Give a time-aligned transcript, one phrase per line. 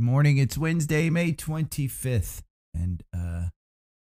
[0.00, 0.38] Morning.
[0.38, 2.42] It's Wednesday, May 25th.
[2.74, 3.48] And uh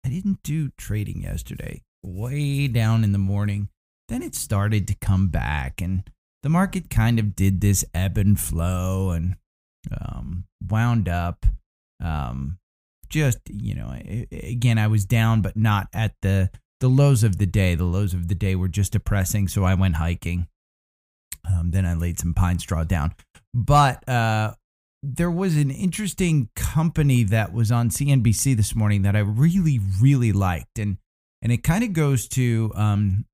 [0.05, 1.83] I didn't do trading yesterday.
[2.03, 3.69] Way down in the morning.
[4.09, 6.09] Then it started to come back and
[6.43, 9.37] the market kind of did this ebb and flow and
[10.01, 11.47] um wound up
[12.03, 12.59] um
[13.09, 13.95] just, you know,
[14.31, 17.75] again I was down but not at the the lows of the day.
[17.75, 20.49] The lows of the day were just depressing, so I went hiking.
[21.51, 23.15] Um, then I laid some pine straw down.
[23.55, 24.55] But uh,
[25.05, 30.33] there was an interesting company that was on CNBC this morning that I really, really
[30.33, 30.97] liked, and
[31.43, 33.27] and it kind of goes to um,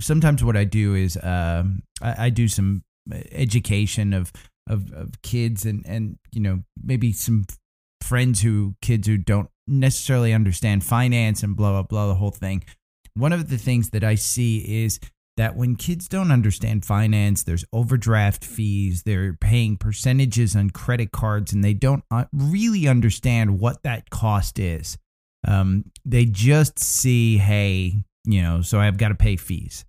[0.00, 1.62] sometimes what I do is uh,
[2.02, 2.82] I, I, do some
[3.30, 4.32] education of,
[4.68, 7.44] of of kids and and you know maybe some
[8.00, 12.64] friends who kids who don't necessarily understand finance and blah blah blah the whole thing.
[13.14, 14.98] One of the things that I see is
[15.36, 21.52] that when kids don't understand finance, there's overdraft fees, they're paying percentages on credit cards,
[21.52, 24.98] and they don't uh, really understand what that cost is.
[25.46, 29.84] Um, they just see, hey, you know, so I've got to pay fees.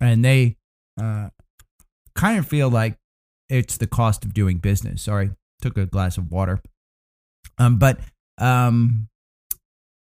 [0.00, 0.56] And they
[1.00, 1.28] uh,
[2.14, 2.96] kind of feel like
[3.48, 5.02] it's the cost of doing business.
[5.02, 6.60] Sorry, took a glass of water.
[7.58, 8.00] Um, but
[8.38, 9.08] um,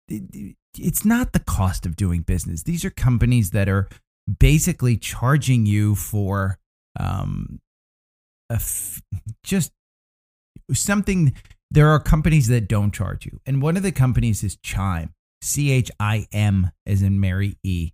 [0.09, 2.63] it's not the cost of doing business.
[2.63, 3.89] These are companies that are
[4.39, 6.59] basically charging you for
[6.99, 7.61] um,
[9.43, 9.73] just
[10.73, 11.35] something.
[11.71, 15.71] There are companies that don't charge you, and one of the companies is Chime, C
[15.71, 17.91] H I M, as in Mary E.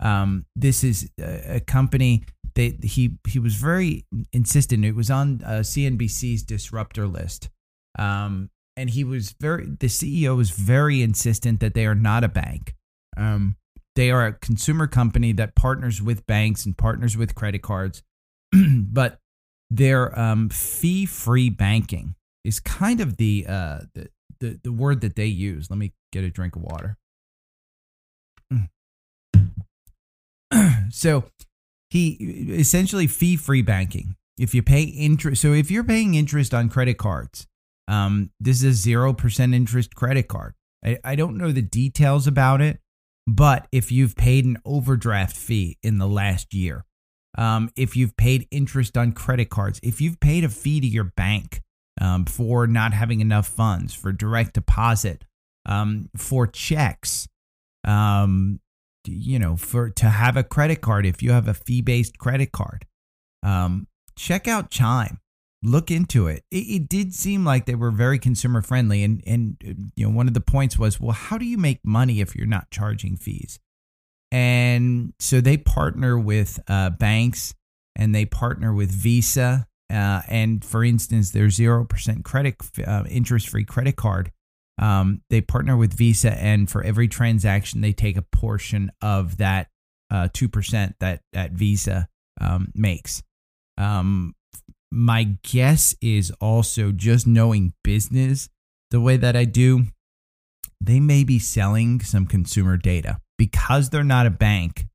[0.00, 2.24] Um, this is a, a company
[2.54, 4.84] that he he was very insistent.
[4.84, 7.50] It was on uh, CNBC's disruptor list.
[7.98, 12.28] Um, and he was very the CEO was very insistent that they are not a
[12.28, 12.74] bank.
[13.16, 13.56] Um,
[13.96, 18.02] they are a consumer company that partners with banks and partners with credit cards,
[18.52, 19.18] but
[19.70, 24.08] their um, fee-free banking is kind of the, uh, the
[24.40, 25.70] the the word that they use.
[25.70, 26.96] Let me get a drink of water.
[30.90, 31.24] so
[31.90, 32.10] he
[32.50, 34.16] essentially fee-free banking.
[34.38, 37.46] If you pay interest, so if you're paying interest on credit cards,
[37.88, 40.54] um, this is a 0% interest credit card.
[40.84, 42.78] I, I don't know the details about it,
[43.28, 46.86] but if you've paid an overdraft fee in the last year,
[47.36, 51.04] um, if you've paid interest on credit cards, if you've paid a fee to your
[51.04, 51.60] bank
[52.00, 55.24] um, for not having enough funds, for direct deposit,
[55.66, 57.28] um, for checks,
[57.84, 58.60] um,
[59.06, 62.50] you know, for to have a credit card, if you have a fee based credit
[62.50, 62.86] card,
[63.42, 65.20] um, check out Chime
[65.62, 66.44] look into it.
[66.50, 66.56] it.
[66.56, 66.88] it.
[66.88, 69.56] did seem like they were very consumer friendly, and and
[69.96, 72.46] you know one of the points was, well, how do you make money if you're
[72.46, 73.58] not charging fees?
[74.30, 77.54] And so they partner with uh, banks
[77.96, 79.66] and they partner with Visa.
[79.90, 84.30] Uh, and for instance, their zero percent credit uh, interest free credit card.
[84.80, 89.68] Um, they partner with Visa, and for every transaction, they take a portion of that
[90.10, 92.06] uh, two percent that that Visa
[92.40, 93.22] um, makes.
[93.78, 94.34] Um,
[94.90, 98.48] my guess is also just knowing business
[98.90, 99.84] the way that I do,
[100.80, 104.86] they may be selling some consumer data because they're not a bank.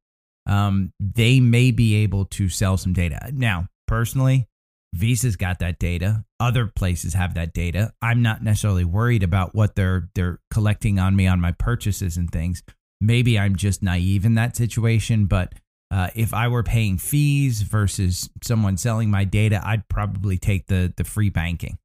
[0.45, 3.31] Um, they may be able to sell some data.
[3.33, 4.47] Now, personally,
[4.93, 6.25] Visa's got that data.
[6.39, 7.93] Other places have that data.
[8.01, 12.29] I'm not necessarily worried about what they're they're collecting on me on my purchases and
[12.31, 12.63] things.
[13.01, 15.53] Maybe I'm just naive in that situation, but
[15.93, 20.91] uh, if I were paying fees versus someone selling my data, I'd probably take the
[20.97, 21.77] the free banking.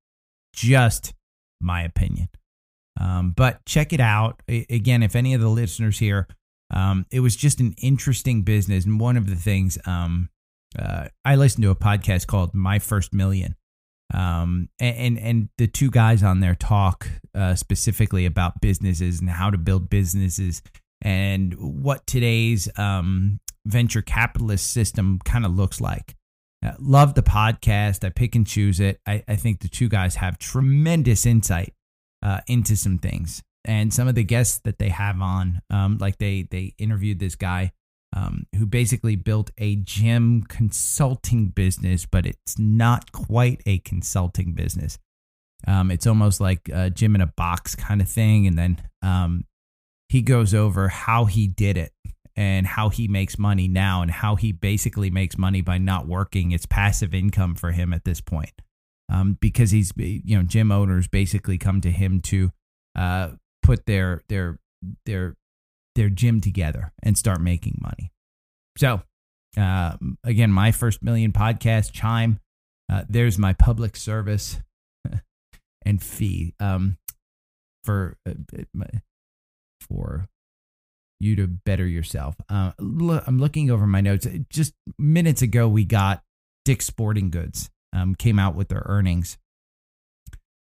[0.54, 1.12] Just
[1.60, 2.30] my opinion.
[2.98, 5.02] Um, but check it out I, again.
[5.02, 6.26] If any of the listeners here,
[6.74, 10.30] um, it was just an interesting business, and one of the things um,
[10.78, 13.56] uh, I listened to a podcast called My First Million,
[14.14, 19.28] um, and, and, and the two guys on there talk uh, specifically about businesses and
[19.28, 20.62] how to build businesses
[21.02, 23.38] and what today's um,
[23.68, 26.16] venture capitalist system kind of looks like.
[26.64, 28.04] Uh, love the podcast.
[28.04, 29.00] I pick and choose it.
[29.06, 31.74] I, I think the two guys have tremendous insight
[32.22, 33.42] uh, into some things.
[33.64, 37.36] And some of the guests that they have on, um, like they they interviewed this
[37.36, 37.72] guy
[38.16, 44.98] um, who basically built a gym consulting business, but it's not quite a consulting business.
[45.66, 48.46] Um, it's almost like a gym in a box kind of thing.
[48.46, 49.44] And then um,
[50.08, 51.92] he goes over how he did it
[52.38, 56.52] and how he makes money now and how he basically makes money by not working.
[56.52, 58.62] It's passive income for him at this point.
[59.08, 62.52] Um, because he's, you know, gym owners basically come to him to
[62.94, 63.30] uh,
[63.64, 64.60] put their their
[65.04, 65.34] their
[65.96, 68.12] their gym together and start making money.
[68.76, 69.02] So,
[69.56, 72.38] uh, again, my first million podcast, Chime.
[72.90, 74.58] Uh, there's my public service
[75.84, 76.98] and fee um,
[77.82, 78.34] for uh,
[79.80, 80.28] for
[81.20, 82.36] you to better yourself.
[82.48, 84.26] Uh, look, I'm looking over my notes.
[84.50, 86.22] Just minutes ago, we got
[86.64, 89.38] Dick's Sporting Goods um, came out with their earnings.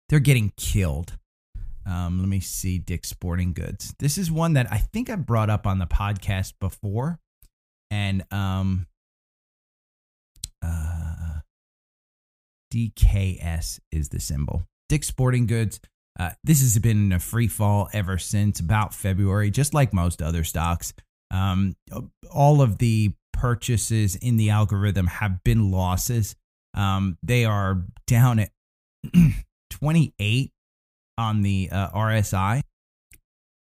[0.10, 1.18] They're getting killed.
[1.86, 3.96] Um, let me see Dick's Sporting Goods.
[4.00, 7.20] This is one that I think I brought up on the podcast before,
[7.90, 8.88] and um,
[10.64, 11.40] uh,
[12.74, 14.64] DKS is the symbol.
[14.90, 15.80] Dick's Sporting Goods.
[16.20, 20.44] Uh, this has been a free fall ever since about February, just like most other
[20.44, 20.94] stocks.
[21.32, 21.76] Um,
[22.30, 26.36] all of the purchases in the algorithm have been losses.
[26.74, 28.52] Um, they are down at
[29.72, 30.52] 28
[31.18, 32.62] on the uh, RSI,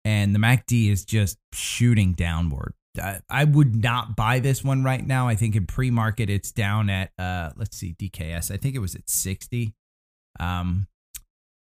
[0.05, 2.73] and the MACD is just shooting downward.
[3.29, 5.27] I, would not buy this one right now.
[5.27, 8.51] I think in pre market it's down at uh, let's see DKS.
[8.51, 9.73] I think it was at 60.
[10.39, 10.87] Um,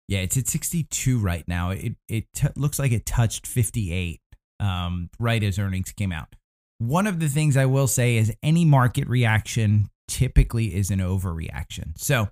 [0.09, 1.71] yeah, it's at 62 right now.
[1.71, 4.21] It it t- looks like it touched 58
[4.59, 6.35] um, right as earnings came out.
[6.79, 11.99] One of the things I will say is any market reaction typically is an overreaction.
[11.99, 12.29] So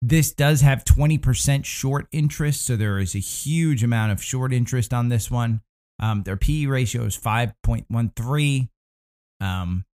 [0.00, 2.66] this does have 20% short interest.
[2.66, 5.60] So there is a huge amount of short interest on this one.
[6.00, 8.68] Um, their PE ratio is 5.13.
[9.40, 9.84] Um,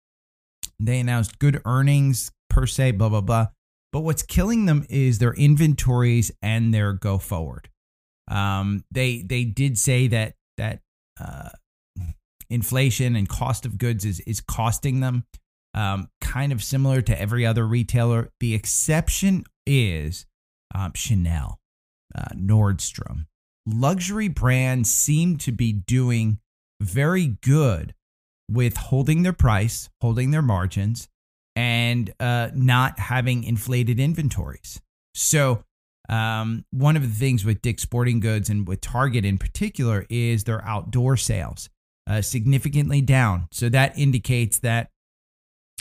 [0.80, 3.48] they announced good earnings per se, blah, blah, blah.
[3.92, 7.70] But what's killing them is their inventories and their go forward.
[8.30, 10.80] Um, they they did say that that
[11.18, 11.50] uh,
[12.50, 15.24] inflation and cost of goods is is costing them,
[15.74, 18.30] um, kind of similar to every other retailer.
[18.40, 20.26] The exception is
[20.74, 21.58] um, Chanel,
[22.14, 23.26] uh, Nordstrom.
[23.66, 26.38] Luxury brands seem to be doing
[26.80, 27.94] very good
[28.50, 31.08] with holding their price, holding their margins,
[31.58, 34.80] and uh, not having inflated inventories.
[35.16, 35.64] So,
[36.08, 40.44] um, one of the things with Dick's Sporting Goods and with Target in particular is
[40.44, 41.68] their outdoor sales
[42.06, 43.48] uh, significantly down.
[43.50, 44.90] So that indicates that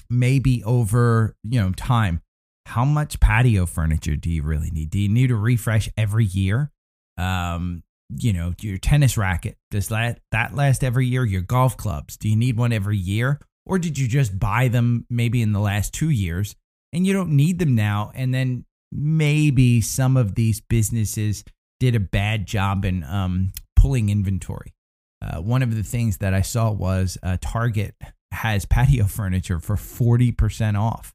[0.09, 2.21] maybe over you know time,
[2.65, 4.89] how much patio furniture do you really need?
[4.89, 6.71] Do you need to refresh every year?
[7.19, 7.83] Um,
[8.17, 11.23] you know, your tennis racket does that that last every year?
[11.23, 13.39] Your golf clubs, do you need one every year?
[13.67, 16.55] Or did you just buy them maybe in the last two years
[16.93, 18.11] and you don't need them now?
[18.15, 21.43] And then maybe some of these businesses
[21.79, 24.73] did a bad job in um, pulling inventory.
[25.21, 27.95] Uh, one of the things that I saw was uh, Target
[28.31, 31.13] has patio furniture for 40% off.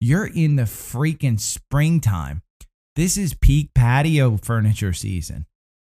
[0.00, 2.42] You're in the freaking springtime.
[2.96, 5.46] This is peak patio furniture season.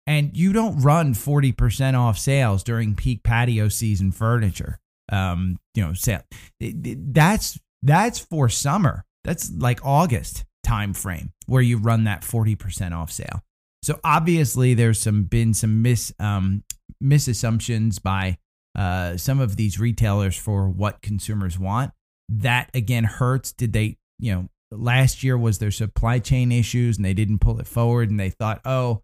[0.07, 4.81] And you don't run 40% off sales during peak patio season furniture
[5.11, 6.23] um, you know, sale.
[6.61, 9.05] That's that's for summer.
[9.25, 13.43] That's like August time frame where you run that 40% off sale.
[13.83, 16.65] So obviously there's some been some mis um
[17.03, 18.39] misassumptions by
[18.77, 21.93] uh some of these retailers for what consumers want.
[22.29, 23.53] That again hurts.
[23.53, 27.59] Did they, you know, last year was their supply chain issues and they didn't pull
[27.59, 29.03] it forward and they thought, "Oh,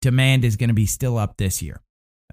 [0.00, 1.80] demand is going to be still up this year."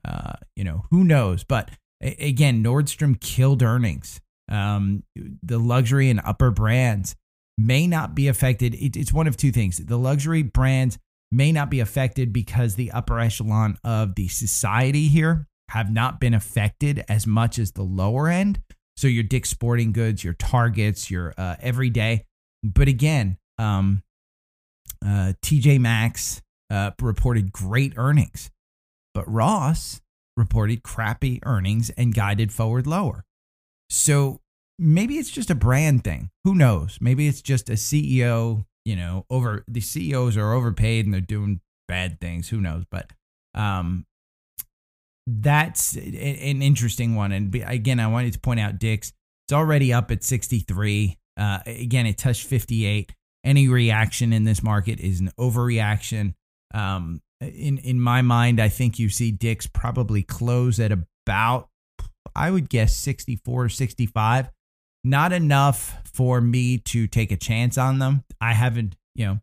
[0.03, 1.43] Uh, you know, who knows?
[1.43, 1.69] But
[2.01, 4.19] again, Nordstrom killed earnings.
[4.49, 5.03] Um,
[5.43, 7.15] the luxury and upper brands
[7.57, 8.75] may not be affected.
[8.75, 9.77] It, it's one of two things.
[9.77, 10.97] The luxury brands
[11.31, 16.33] may not be affected because the upper echelon of the society here have not been
[16.33, 18.61] affected as much as the lower end.
[18.97, 22.25] So your Dick's Sporting Goods, your Targets, your uh, everyday.
[22.61, 24.03] But again, um,
[25.03, 28.51] uh, TJ Maxx uh, reported great earnings,
[29.13, 30.01] but Ross
[30.41, 33.23] reported crappy earnings and guided forward lower.
[33.89, 34.41] So
[34.79, 36.29] maybe it's just a brand thing.
[36.43, 36.97] Who knows?
[36.99, 41.61] Maybe it's just a CEO, you know, over the CEOs are overpaid and they're doing
[41.87, 42.49] bad things.
[42.49, 42.83] Who knows?
[42.89, 43.11] But
[43.53, 44.05] um
[45.27, 47.31] that's an interesting one.
[47.31, 49.13] And again, I wanted to point out Dick's.
[49.45, 51.17] It's already up at 63.
[51.37, 53.13] Uh, again, it touched 58.
[53.43, 56.33] Any reaction in this market is an overreaction.
[56.73, 61.69] Um, in in my mind, I think you see Dick's probably close at about
[62.35, 64.49] I would guess 64 or 65.
[65.03, 68.23] Not enough for me to take a chance on them.
[68.39, 69.39] I haven't, you know,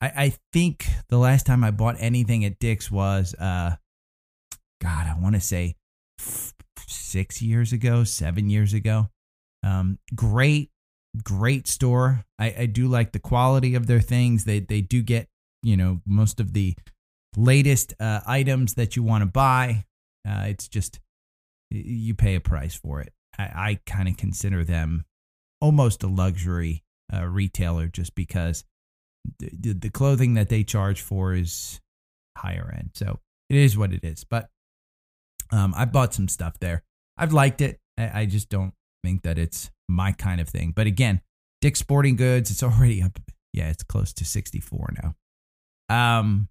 [0.00, 3.76] I, I think the last time I bought anything at Dick's was, uh,
[4.80, 5.74] God, I want to say
[6.86, 9.08] six years ago, seven years ago.
[9.62, 10.70] Um, great,
[11.22, 12.24] great store.
[12.38, 14.44] I, I do like the quality of their things.
[14.44, 15.28] They they do get
[15.62, 16.74] you know most of the
[17.36, 19.84] latest uh, items that you want to buy.
[20.28, 21.00] Uh, it's just
[21.70, 23.12] you pay a price for it.
[23.38, 25.04] I, I kind of consider them
[25.60, 28.64] almost a luxury uh, retailer just because
[29.38, 31.80] the, the clothing that they charge for is
[32.36, 32.90] higher end.
[32.94, 34.24] So it is what it is.
[34.24, 34.48] But
[35.52, 36.82] um, I bought some stuff there.
[37.16, 37.80] I've liked it.
[37.98, 38.72] I, I just don't
[39.04, 40.72] think that it's my kind of thing.
[40.74, 41.20] But again,
[41.60, 43.18] Dick's Sporting Goods, it's already up.
[43.52, 45.14] Yeah, it's close to 64 now.
[46.18, 46.48] Um,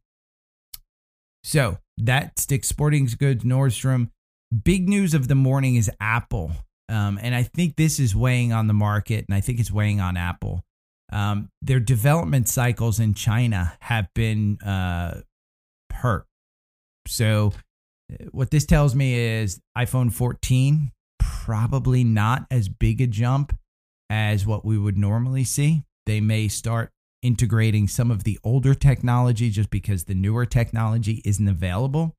[1.43, 4.09] so that's Dick's Sporting Goods, Nordstrom.
[4.63, 6.51] Big news of the morning is Apple.
[6.87, 10.01] Um, and I think this is weighing on the market, and I think it's weighing
[10.01, 10.63] on Apple.
[11.11, 15.21] Um, their development cycles in China have been uh,
[15.93, 16.25] hurt.
[17.07, 17.53] So,
[18.11, 23.57] uh, what this tells me is iPhone 14 probably not as big a jump
[24.09, 25.83] as what we would normally see.
[26.05, 26.91] They may start
[27.21, 32.15] integrating some of the older technology just because the newer technology isn't available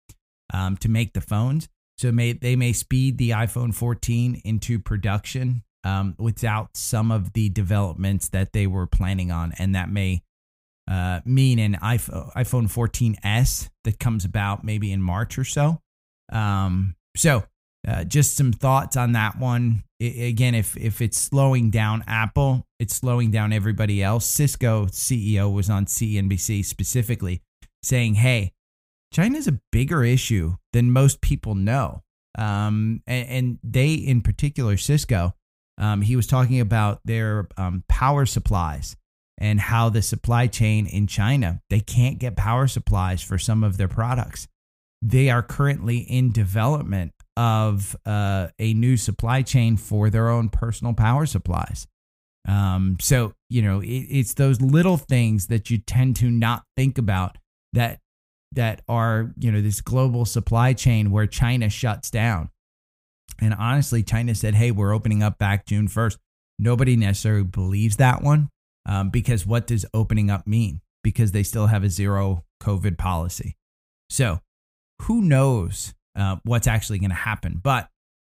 [0.52, 1.68] um, to make the phones.
[1.98, 7.48] So may, they may speed the iPhone 14 into production um, without some of the
[7.48, 10.22] developments that they were planning on, and that may
[10.90, 15.80] uh, mean an iPhone iPhone 14s that comes about maybe in March or so.
[16.32, 17.44] Um, so
[17.86, 19.84] uh, just some thoughts on that one.
[20.00, 24.24] Again, if if it's slowing down Apple, it's slowing down everybody else.
[24.24, 27.42] Cisco CEO was on CNBC specifically
[27.82, 28.52] saying, "Hey,
[29.12, 32.02] China's a bigger issue than most people know."
[32.38, 35.34] Um, and, and they, in particular, Cisco,
[35.76, 38.96] um, he was talking about their um, power supplies
[39.36, 43.76] and how the supply chain in China they can't get power supplies for some of
[43.76, 44.46] their products.
[45.02, 50.92] They are currently in development of uh, a new supply chain for their own personal
[50.92, 51.86] power supplies.
[52.46, 56.98] Um, so you know, it, it's those little things that you tend to not think
[56.98, 57.38] about
[57.72, 57.98] that
[58.52, 62.50] that are you know this global supply chain where China shuts down.
[63.40, 66.18] And honestly, China said, "Hey, we're opening up back June first.
[66.58, 68.50] Nobody necessarily believes that one
[68.84, 70.82] um, because what does opening up mean?
[71.02, 73.56] Because they still have a zero COVID policy.
[74.10, 74.40] So
[75.02, 77.60] who knows uh, what's actually going to happen.
[77.62, 77.88] But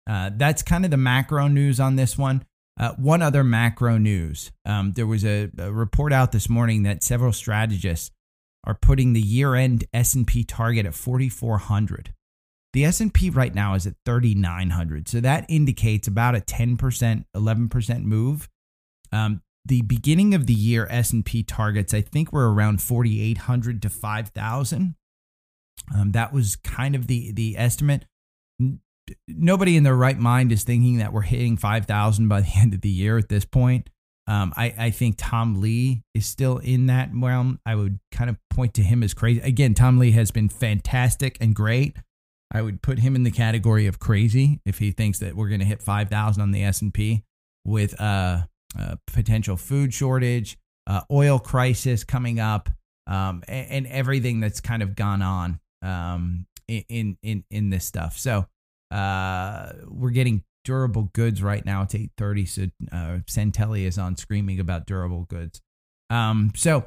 [0.10, 2.44] uh, that's kind of the macro news on this one.
[2.78, 7.04] Uh, one other macro news: um, there was a, a, report out this morning that
[7.04, 8.12] several strategists
[8.66, 12.14] are putting the year-end S&P target at 4,400.
[12.74, 18.50] The S&P right now is at 3,900, so that indicates about a 10%, 11% move.
[19.14, 24.96] Um, the beginning of the year S&P targets, I think, were around 4,800 to 5,000.
[25.94, 28.06] Um, that was kind of the the estimate.
[29.28, 32.82] Nobody in their right mind is thinking that we're hitting 5,000 by the end of
[32.82, 33.90] the year at this point.
[34.28, 37.60] Um, I, I think Tom Lee is still in that realm.
[37.66, 39.40] I would kind of point to him as crazy.
[39.42, 41.98] Again, Tom Lee has been fantastic and great.
[42.52, 45.60] I would put him in the category of crazy if he thinks that we're going
[45.60, 47.24] to hit 5,000 on the S&P
[47.66, 52.70] with a, a potential food shortage, uh, oil crisis coming up,
[53.08, 58.18] um, and, and, everything that's kind of gone on um, in in in this stuff.
[58.18, 58.48] So
[58.92, 61.84] uh, we're getting durable goods right now.
[61.84, 62.46] It's eight thirty.
[62.46, 65.62] So uh, Santelli is on screaming about durable goods.
[66.10, 66.86] Um, so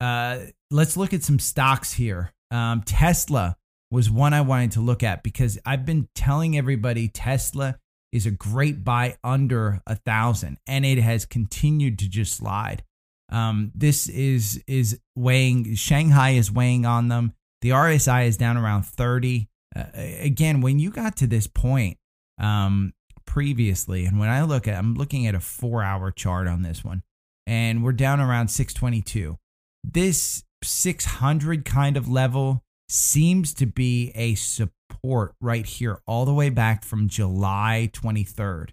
[0.00, 0.38] uh,
[0.70, 2.32] let's look at some stocks here.
[2.50, 3.56] Um, Tesla
[3.90, 7.78] was one I wanted to look at because I've been telling everybody Tesla
[8.12, 12.84] is a great buy under a thousand, and it has continued to just slide.
[13.30, 15.74] Um, this is is weighing.
[15.74, 17.34] Shanghai is weighing on them.
[17.66, 19.48] The RSI is down around 30.
[19.74, 19.86] Uh,
[20.20, 21.98] again, when you got to this point
[22.38, 22.92] um,
[23.26, 26.84] previously, and when I look at, I'm looking at a four hour chart on this
[26.84, 27.02] one,
[27.44, 29.36] and we're down around 622.
[29.82, 36.50] This 600 kind of level seems to be a support right here, all the way
[36.50, 38.68] back from July 23rd.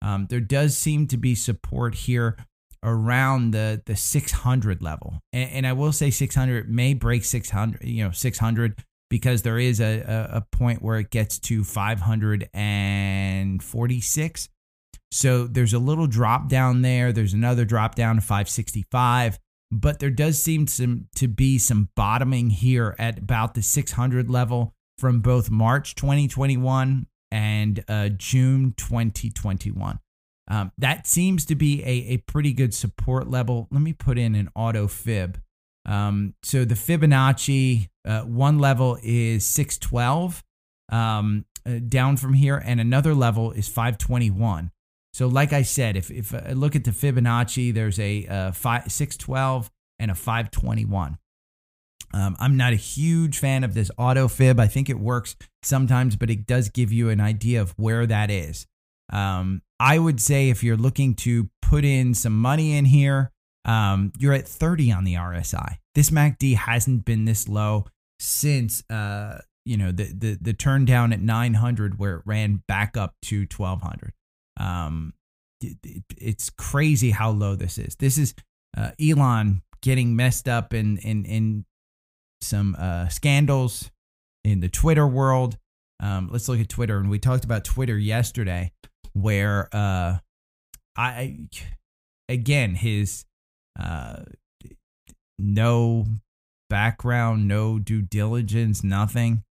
[0.00, 2.38] Um, there does seem to be support here
[2.82, 5.20] around the the 600 level.
[5.32, 9.80] And, and, i will say 600 may break 600 you know 600 because there is
[9.80, 14.48] a, a, a point where it gets to 546
[15.10, 17.12] so there's a little drop down there.
[17.12, 19.38] There's another drop down to 565
[19.70, 24.74] but there does seem some to be some bottoming here at about the 600 level
[24.96, 29.98] from both march 2021 and uh, June 2021.
[30.48, 33.68] Um, that seems to be a, a pretty good support level.
[33.70, 35.40] Let me put in an auto fib.
[35.84, 40.42] Um, so the Fibonacci uh, one level is 612
[40.90, 44.70] um, uh, down from here, and another level is 521.
[45.12, 48.90] So, like I said, if, if I look at the Fibonacci, there's a, uh, five,
[48.90, 51.18] 612 and a 521.
[52.14, 54.58] Um, I'm not a huge fan of this auto fib.
[54.58, 58.30] I think it works sometimes, but it does give you an idea of where that
[58.30, 58.66] is.
[59.12, 63.30] Um, I would say if you're looking to put in some money in here,
[63.64, 65.76] um, you're at 30 on the RSI.
[65.94, 67.86] This MACD hasn't been this low
[68.18, 72.96] since uh, you know the the the turn down at 900 where it ran back
[72.96, 74.12] up to 1200.
[74.58, 75.12] Um,
[75.60, 77.94] it, it, it's crazy how low this is.
[77.96, 78.34] This is
[78.76, 81.64] uh, Elon getting messed up in in in
[82.40, 83.90] some uh, scandals
[84.44, 85.58] in the Twitter world.
[86.00, 88.72] Um, let's look at Twitter, and we talked about Twitter yesterday,
[89.12, 90.18] where uh,
[90.96, 91.38] I
[92.28, 93.24] again his
[93.78, 94.24] uh,
[95.38, 96.06] no
[96.68, 99.44] background, no due diligence, nothing.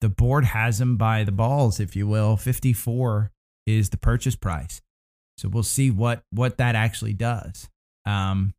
[0.00, 2.36] The board has him by the balls, if you will.
[2.36, 3.30] Fifty four
[3.66, 4.82] is the purchase price,
[5.38, 7.68] so we'll see what what that actually does.
[8.06, 8.54] Um,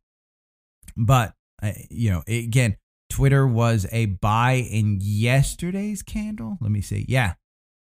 [0.96, 2.76] but uh, you know, again,
[3.10, 6.58] Twitter was a buy in yesterday's candle.
[6.60, 7.06] Let me see.
[7.08, 7.34] Yeah.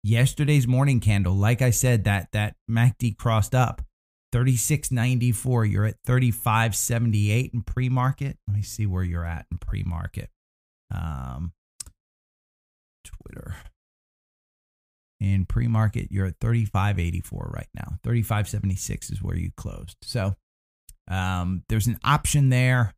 [0.05, 1.33] Yesterday's morning candle.
[1.33, 3.81] Like I said, that that MACD crossed up.
[4.33, 5.71] 36.94.
[5.71, 8.37] You're at 35.78 in pre-market.
[8.47, 10.29] Let me see where you're at in pre-market.
[10.93, 11.53] Um
[13.03, 13.55] Twitter.
[15.19, 17.97] In pre-market, you're at 35.84 right now.
[18.05, 19.97] 35.76 is where you closed.
[20.03, 20.35] So
[21.07, 22.93] um, there's an option there.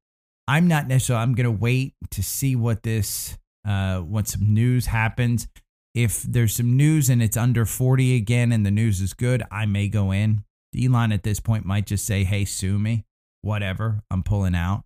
[0.47, 1.23] I'm not necessarily.
[1.23, 5.47] I'm going to wait to see what this, uh, what some news happens.
[5.97, 9.65] If there's some news and it's under 40 again, and the news is good, I
[9.65, 10.43] may go in.
[10.79, 13.03] Elon at this point might just say, "Hey, sue me,
[13.41, 14.03] whatever.
[14.11, 14.83] I'm pulling out."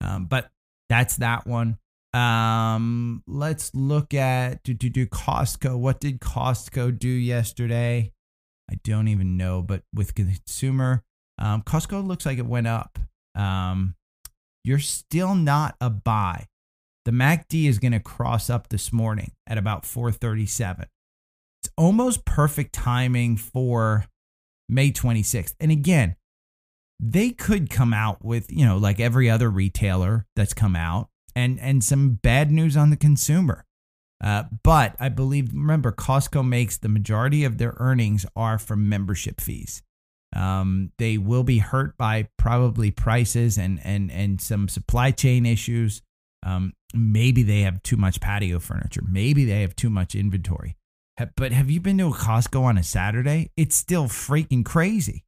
[0.00, 0.50] Um, but
[0.88, 1.78] that's that one.
[2.12, 5.78] Um, let's look at do do do Costco.
[5.78, 8.12] What did Costco do yesterday?
[8.68, 11.04] I don't even know, but with consumer,
[11.38, 12.98] um, Costco looks like it went up.
[13.36, 13.94] Um,
[14.64, 16.48] you're still not a buy.
[17.04, 20.86] The MACD is going to cross up this morning at about 437.
[21.62, 24.06] It's almost perfect timing for
[24.68, 25.54] May 26th.
[25.60, 26.16] And again,
[26.98, 31.58] they could come out with, you know, like every other retailer that's come out and
[31.60, 33.64] and some bad news on the consumer.
[34.22, 39.40] Uh, but I believe, remember, Costco makes the majority of their earnings are from membership
[39.40, 39.82] fees.
[40.36, 46.02] Um, they will be hurt by probably prices and and and some supply chain issues.
[46.42, 49.02] Um, maybe they have too much patio furniture.
[49.06, 50.76] Maybe they have too much inventory.
[51.36, 53.50] But have you been to a Costco on a Saturday?
[53.56, 55.24] It's still freaking crazy.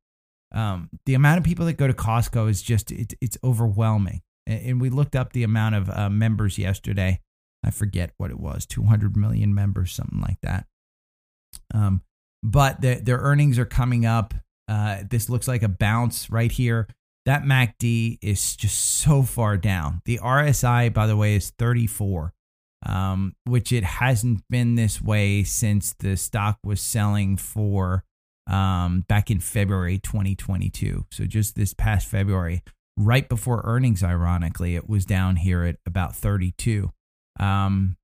[0.52, 4.22] Um, the amount of people that go to Costco is just it, it's overwhelming.
[4.46, 7.20] And we looked up the amount of uh, members yesterday.
[7.64, 10.66] I forget what it was, 200 million members, something like that.
[11.72, 12.02] Um,
[12.42, 14.34] but the, their earnings are coming up.
[14.68, 16.88] Uh, this looks like a bounce right here.
[17.24, 20.02] That MACD is just so far down.
[20.04, 22.32] The RSI, by the way, is 34,
[22.84, 28.04] um, which it hasn't been this way since the stock was selling for
[28.48, 31.06] um, back in February 2022.
[31.12, 32.62] So just this past February,
[32.96, 36.90] right before earnings, ironically, it was down here at about 32.
[37.38, 37.96] Um,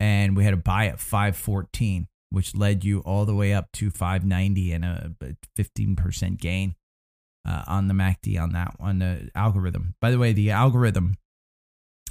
[0.00, 3.90] and we had a buy at 514 which led you all the way up to
[3.90, 5.12] 590 and a
[5.58, 6.74] 15% gain
[7.46, 9.94] uh, on the MACD on that on the algorithm.
[10.00, 11.16] By the way, the algorithm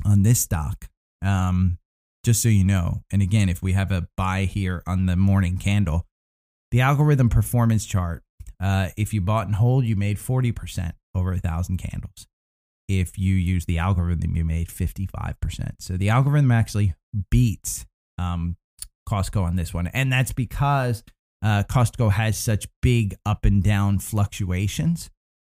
[0.05, 0.89] on this stock,
[1.23, 1.77] um,
[2.23, 5.57] just so you know, and again, if we have a buy here on the morning
[5.57, 6.05] candle,
[6.71, 8.23] the algorithm performance chart,
[8.59, 12.27] uh, if you bought and hold, you made 40% over a thousand candles.
[12.87, 15.35] If you use the algorithm, you made 55%.
[15.79, 16.93] So the algorithm actually
[17.29, 17.85] beats
[18.17, 18.57] um,
[19.07, 19.87] Costco on this one.
[19.87, 21.03] And that's because
[21.41, 25.09] uh, Costco has such big up and down fluctuations.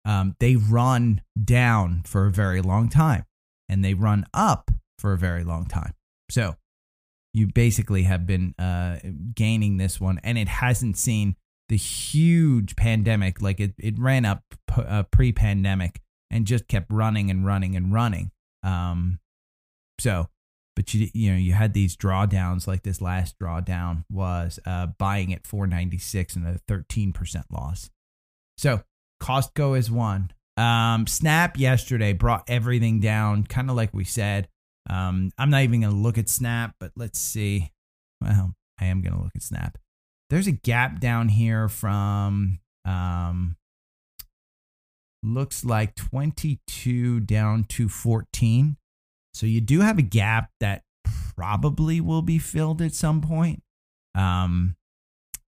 [0.07, 3.25] Um, they run down for a very long time
[3.67, 5.93] and they run up for a very long time.
[6.31, 6.55] So
[7.33, 8.99] you basically have been uh,
[9.35, 11.35] gaining this one, and it hasn't seen
[11.69, 13.41] the huge pandemic.
[13.41, 14.43] Like it, it ran up
[14.75, 18.31] uh, pre pandemic and just kept running and running and running.
[18.63, 19.19] Um,
[19.99, 20.29] so
[20.77, 25.33] but you you know you had these drawdowns like this last drawdown was uh, buying
[25.33, 27.89] at 496 and a 13% loss
[28.57, 28.83] so
[29.21, 34.47] costco is one um, snap yesterday brought everything down kind of like we said
[34.89, 37.71] um, i'm not even going to look at snap but let's see
[38.21, 39.77] well i am going to look at snap
[40.29, 43.55] there's a gap down here from um,
[45.23, 48.77] looks like 22 down to 14.
[49.33, 50.83] So you do have a gap that
[51.35, 53.61] probably will be filled at some point.
[54.15, 54.75] Um,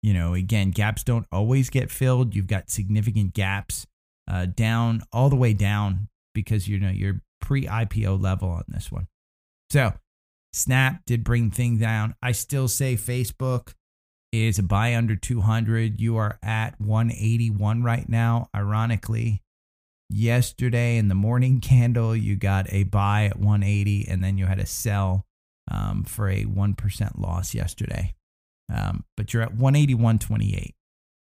[0.05, 2.35] you know, again, gaps don't always get filled.
[2.35, 3.87] You've got significant gaps
[4.29, 9.07] uh, down all the way down because you know you're pre-IPO level on this one.
[9.71, 9.93] So
[10.53, 12.13] Snap did bring things down.
[12.21, 13.73] I still say Facebook
[14.31, 15.99] is a buy under 200.
[15.99, 18.47] You are at 181 right now.
[18.55, 19.41] Ironically,
[20.07, 24.59] yesterday in the morning candle, you got a buy at 180 and then you had
[24.59, 25.25] a sell
[25.71, 28.13] um, for a 1% loss yesterday.
[28.73, 30.73] Um, but you're at 181.28.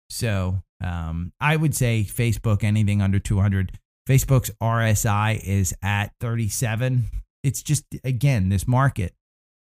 [0.10, 3.78] So um, I would say Facebook, anything under 200.
[4.08, 7.06] Facebook's RSI is at 37.
[7.44, 9.14] It's just, again, this market.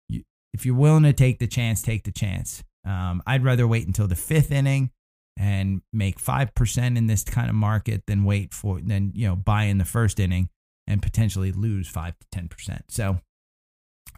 [0.08, 0.24] You,
[0.54, 2.64] if you're willing to take the chance, take the chance.
[2.86, 4.92] Um, I'd rather wait until the fifth inning
[5.38, 9.64] and make 5% in this kind of market than wait for, then, you know, buy
[9.64, 10.50] in the first inning
[10.88, 12.82] and potentially lose 5 to 10%.
[12.90, 13.20] So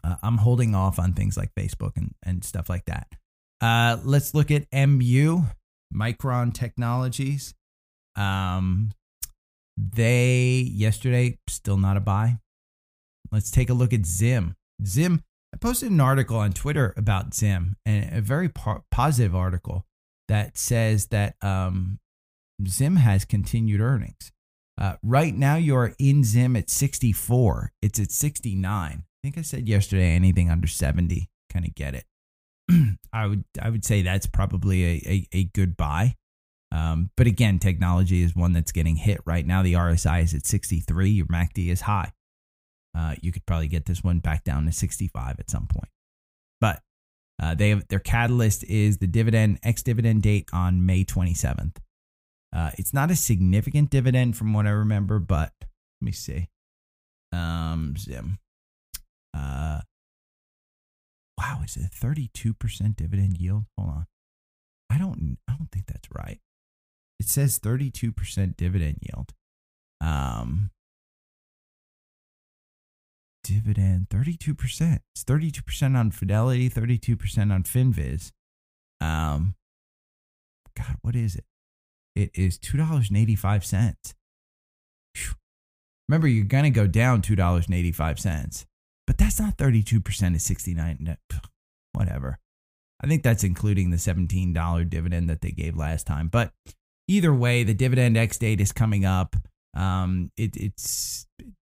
[0.04, 3.08] uh, I'm holding off on things like Facebook and, and stuff like that.
[3.60, 5.42] Uh, let's look at MU,
[5.94, 7.54] Micron Technologies.
[8.16, 8.92] Um,
[9.76, 12.38] they, yesterday, still not a buy.
[13.30, 14.54] Let's take a look at Zim.
[14.84, 15.22] Zim,
[15.54, 19.84] I posted an article on Twitter about Zim, and a very po- positive article
[20.28, 21.98] that says that um,
[22.66, 24.32] Zim has continued earnings.
[24.80, 27.72] Uh, right now, you're in Zim at 64.
[27.82, 28.64] It's at 69.
[28.64, 32.04] I think I said yesterday anything under 70, kind of get it.
[33.12, 36.16] I would I would say that's probably a, a, a good buy.
[36.70, 39.62] Um, but again, technology is one that's getting hit right now.
[39.62, 41.08] The RSI is at 63.
[41.08, 42.12] Your MACD is high.
[42.96, 45.88] Uh, you could probably get this one back down to 65 at some point.
[46.60, 46.82] But
[47.40, 51.76] uh, they have their catalyst is the dividend ex dividend date on May 27th.
[52.54, 56.48] Uh, it's not a significant dividend from what I remember, but let me see.
[57.32, 58.38] Um, Zim.
[59.36, 59.80] Uh,
[61.48, 63.64] wow, is it 32% dividend yield?
[63.76, 64.06] Hold on.
[64.90, 66.40] I don't I don't think that's right.
[67.20, 69.32] It says 32% dividend yield.
[70.00, 70.70] Um
[73.44, 75.00] dividend 32%.
[75.14, 78.32] It's 32% on Fidelity, 32% on Finviz.
[79.00, 79.54] Um
[80.76, 81.44] God, what is it?
[82.14, 84.14] It is $2.85.
[85.14, 85.34] Whew.
[86.08, 88.64] Remember, you're going to go down $2.85,
[89.08, 91.16] but that's not 32% of 69.
[91.94, 92.38] Whatever.
[93.02, 96.28] I think that's including the $17 dividend that they gave last time.
[96.28, 96.52] But
[97.08, 99.34] either way, the dividend X date is coming up.
[99.74, 101.26] Um, it, it's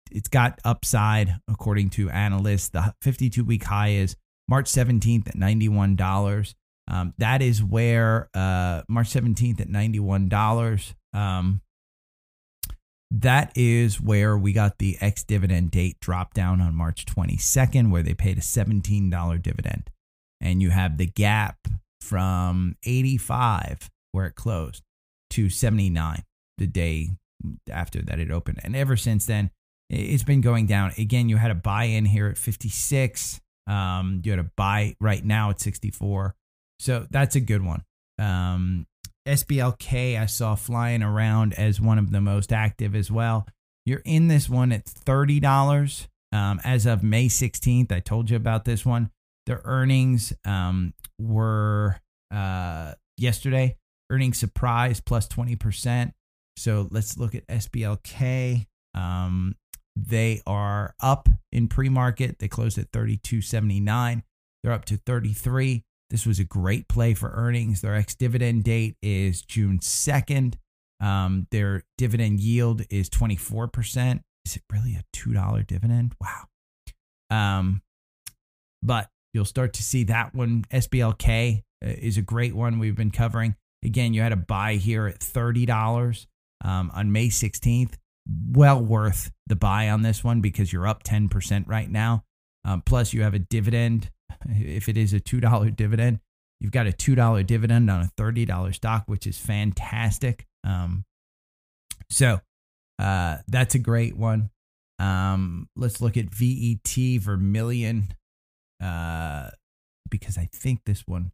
[0.09, 2.69] it's got upside according to analysts.
[2.69, 4.15] The 52 week high is
[4.47, 6.55] March 17th at $91.
[6.87, 10.93] Um, that is where uh, March 17th at $91.
[11.13, 11.61] Um,
[13.11, 18.03] that is where we got the ex dividend date drop down on March 22nd, where
[18.03, 19.89] they paid a $17 dividend.
[20.41, 21.57] And you have the gap
[22.01, 24.83] from 85, where it closed,
[25.31, 26.23] to 79
[26.57, 27.09] the day
[27.71, 28.59] after that it opened.
[28.63, 29.51] And ever since then,
[29.89, 30.91] it's been going down.
[30.97, 33.41] Again, you had a buy in here at 56.
[33.67, 36.35] Um, you had a buy right now at 64.
[36.79, 37.83] So that's a good one.
[38.19, 38.85] Um,
[39.29, 43.47] SBLK, I saw flying around as one of the most active as well.
[43.85, 47.91] You're in this one at $30 um, as of May 16th.
[47.91, 49.11] I told you about this one.
[49.45, 51.99] Their earnings um, were
[52.31, 53.77] uh, yesterday,
[54.09, 56.11] earnings surprise plus 20%.
[56.57, 58.65] So let's look at SBLK.
[58.95, 59.55] Um,
[59.95, 62.39] they are up in pre market.
[62.39, 64.23] They closed at 32.79.
[64.63, 65.83] They're up to 33.
[66.09, 67.81] This was a great play for earnings.
[67.81, 70.55] Their ex dividend date is June 2nd.
[70.99, 74.21] Um, their dividend yield is 24%.
[74.45, 76.15] Is it really a $2 dividend?
[76.19, 76.45] Wow.
[77.29, 77.81] Um,
[78.81, 80.65] but you'll start to see that one.
[80.71, 83.55] SBLK uh, is a great one we've been covering.
[83.83, 86.27] Again, you had a buy here at $30
[86.63, 87.93] um, on May 16th.
[88.51, 92.23] Well worth the buy on this one because you're up 10% right now.
[92.65, 94.09] Um, plus, you have a dividend
[94.47, 96.19] if it is a $2 dividend.
[96.59, 100.45] You've got a $2 dividend on a $30 stock, which is fantastic.
[100.63, 101.05] Um,
[102.09, 102.39] so
[102.99, 104.49] uh, that's a great one.
[104.99, 108.13] Um, let's look at VET Vermilion
[108.83, 109.49] uh,
[110.09, 111.31] because I think this one,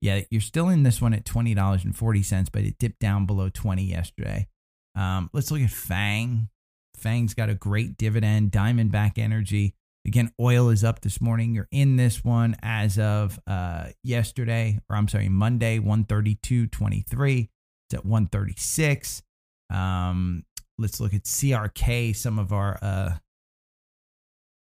[0.00, 4.48] yeah, you're still in this one at $20.40, but it dipped down below 20 yesterday.
[4.96, 6.48] Um, let's look at Fang.
[6.96, 9.74] Fang's got a great dividend, Diamondback Energy
[10.06, 11.54] Again, oil is up this morning.
[11.54, 17.48] You're in this one as of uh, yesterday, or I'm sorry, Monday, 132.23.
[17.86, 19.22] It's at 136.
[19.70, 20.44] Um,
[20.78, 23.14] let's look at CRK, some of our uh,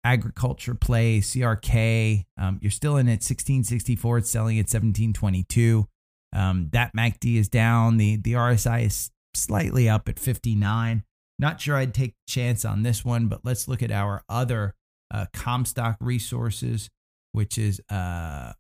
[0.03, 1.21] agriculture play.
[1.21, 4.19] CRK, um, you're still in at 1664.
[4.19, 5.87] It's selling at 1722.
[6.35, 7.97] Um, that MACD is down.
[7.97, 11.05] The the RSI is slightly up at 59.
[11.39, 14.75] Not sure I'd take a chance on this one, but let's look at our other
[15.11, 16.91] uh, Comstock resources,
[17.33, 18.53] which is uh,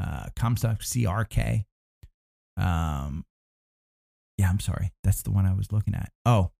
[0.00, 1.64] uh, Comstock CRK.
[2.56, 3.24] Um,
[4.38, 4.92] yeah, I'm sorry.
[5.02, 6.10] That's the one I was looking at.
[6.24, 6.50] Oh,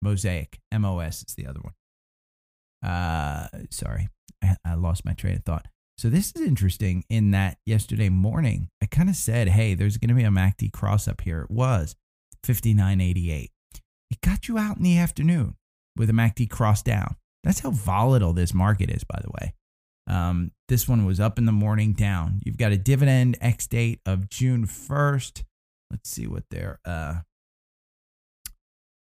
[0.00, 0.58] Mosaic.
[0.76, 1.74] MOS is the other one.
[2.82, 4.08] Uh, sorry,
[4.42, 5.68] I, I lost my train of thought.
[5.98, 10.08] So this is interesting in that yesterday morning I kind of said, "Hey, there's going
[10.08, 11.94] to be a MACD cross up here." It was
[12.44, 13.50] 59.88.
[14.10, 15.54] It got you out in the afternoon
[15.96, 17.16] with a MACD cross down.
[17.44, 19.54] That's how volatile this market is, by the way.
[20.06, 22.40] Um, this one was up in the morning, down.
[22.44, 25.42] You've got a dividend X date of June 1st.
[25.90, 27.20] Let's see what their uh,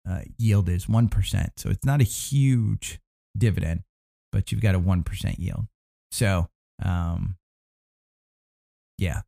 [0.09, 1.51] uh, yield is 1%.
[1.57, 3.01] So it's not a huge
[3.37, 3.83] dividend,
[4.31, 5.67] but you've got a 1% yield.
[6.11, 6.49] So,
[6.83, 7.37] um,
[8.99, 9.23] yeah,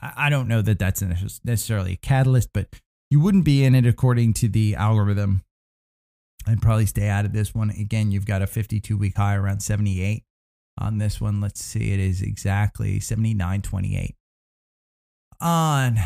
[0.00, 1.02] I, I don't know that that's
[1.44, 2.68] necessarily a catalyst, but
[3.10, 5.42] you wouldn't be in it according to the algorithm.
[6.46, 7.70] I'd probably stay out of this one.
[7.70, 10.24] Again, you've got a 52 week high around 78
[10.78, 11.40] on this one.
[11.40, 14.14] Let's see, it is exactly 79.28
[15.40, 15.98] on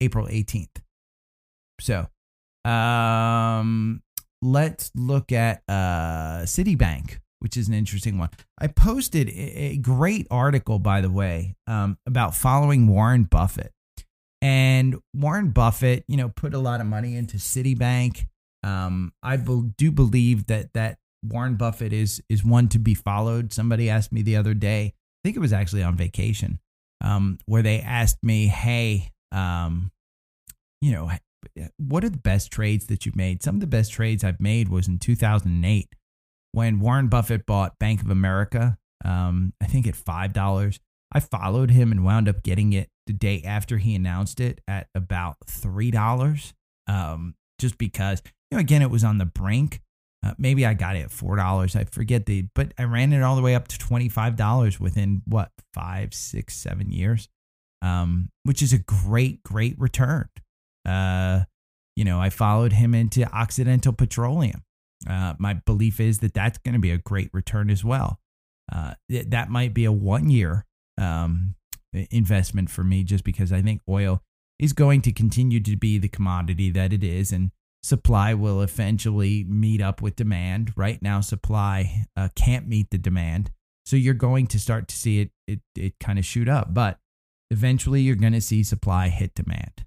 [0.00, 0.76] April 18th.
[1.80, 2.06] So,
[2.64, 4.02] um,
[4.42, 8.30] let's look at uh, Citibank, which is an interesting one.
[8.58, 13.72] I posted a great article, by the way, um, about following Warren Buffett.
[14.40, 18.26] And Warren Buffett, you know, put a lot of money into Citibank.
[18.64, 23.52] Um, I be- do believe that that Warren Buffett is is one to be followed.
[23.52, 26.58] Somebody asked me the other day, I think it was actually on vacation,
[27.02, 29.92] um, where they asked me, "Hey, um,
[30.80, 31.10] you know,
[31.76, 33.42] what are the best trades that you've made?
[33.42, 35.88] Some of the best trades I've made was in 2008
[36.52, 38.78] when Warren Buffett bought Bank of America.
[39.04, 40.80] Um, I think at five dollars.
[41.12, 44.88] I followed him and wound up getting it the day after he announced it at
[44.94, 46.54] about three dollars.
[46.86, 48.22] Um, just because
[48.54, 49.80] know, again, it was on the brink.
[50.24, 51.76] Uh, maybe I got it at four dollars.
[51.76, 54.80] I forget the, but I ran it all the way up to twenty five dollars
[54.80, 57.28] within what five, six, seven years,
[57.82, 60.28] um, which is a great, great return.
[60.86, 61.44] Uh,
[61.96, 64.62] you know, I followed him into Occidental Petroleum.
[65.08, 68.18] Uh, my belief is that that's going to be a great return as well.
[68.72, 70.64] Uh, th- that might be a one year
[70.98, 71.54] um,
[72.10, 74.22] investment for me just because I think oil
[74.58, 77.50] is going to continue to be the commodity that it is and
[77.84, 80.72] supply will eventually meet up with demand.
[80.76, 83.52] Right now, supply uh, can't meet the demand.
[83.86, 86.72] So you're going to start to see it, it, it kind of shoot up.
[86.74, 86.98] But
[87.50, 89.84] eventually, you're going to see supply hit demand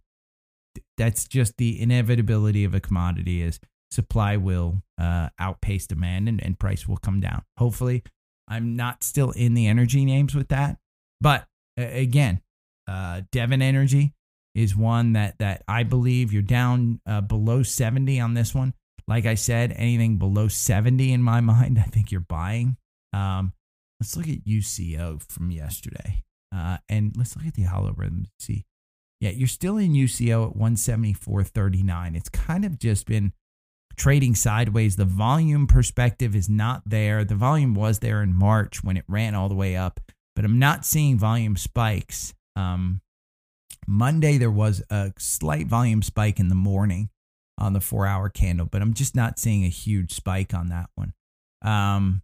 [0.98, 3.60] that's just the inevitability of a commodity is
[3.92, 7.44] supply will uh, outpace demand and, and price will come down.
[7.58, 8.04] Hopefully,
[8.48, 10.78] I'm not still in the energy names with that.
[11.22, 11.46] But
[11.80, 12.42] uh, again,
[12.88, 14.14] uh, Devon Energy
[14.58, 18.74] is one that that I believe you're down uh, below 70 on this one.
[19.08, 22.78] Like I said, anything below 70 in my mind, I think you're buying.
[23.14, 23.54] Um,
[24.00, 26.24] let's look at UCO from yesterday.
[26.54, 28.26] Uh, and let's look at the algorithm.
[28.40, 28.66] See
[29.20, 32.16] yeah, you're still in UCO at 174.39.
[32.16, 33.34] It's kind of just been
[33.96, 34.96] trading sideways.
[34.96, 37.26] The volume perspective is not there.
[37.26, 40.00] The volume was there in March when it ran all the way up,
[40.36, 42.36] but I'm not seeing volume spikes.
[42.56, 43.02] Um,
[43.88, 47.10] Monday, there was a slight volume spike in the morning
[47.58, 50.90] on the four hour candle, but I'm just not seeing a huge spike on that
[50.96, 51.14] one.
[51.62, 52.22] Um,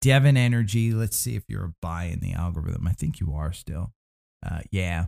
[0.00, 2.86] Devon Energy, let's see if you're a buy in the algorithm.
[2.86, 3.92] I think you are still.
[4.48, 5.06] Uh, yeah,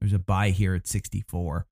[0.00, 1.66] there's a buy here at 64.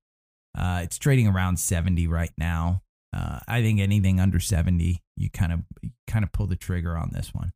[0.57, 2.81] Uh, it's trading around 70 right now.
[3.15, 5.61] Uh, I think anything under 70, you kind of
[6.07, 7.51] kind of pull the trigger on this one.